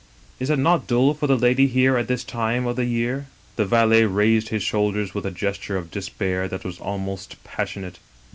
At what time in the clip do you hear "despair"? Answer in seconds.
5.91-6.47